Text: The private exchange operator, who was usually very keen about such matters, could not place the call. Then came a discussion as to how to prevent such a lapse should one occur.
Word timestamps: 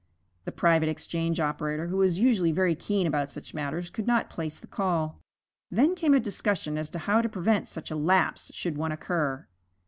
The 0.45 0.51
private 0.51 0.89
exchange 0.89 1.39
operator, 1.39 1.89
who 1.89 1.97
was 1.97 2.17
usually 2.17 2.51
very 2.51 2.73
keen 2.73 3.05
about 3.05 3.29
such 3.29 3.53
matters, 3.53 3.91
could 3.91 4.07
not 4.07 4.31
place 4.31 4.57
the 4.57 4.65
call. 4.65 5.19
Then 5.69 5.93
came 5.93 6.15
a 6.15 6.19
discussion 6.19 6.75
as 6.75 6.89
to 6.89 6.97
how 6.97 7.21
to 7.21 7.29
prevent 7.29 7.67
such 7.67 7.91
a 7.91 7.95
lapse 7.95 8.49
should 8.51 8.79
one 8.79 8.91
occur. 8.91 9.45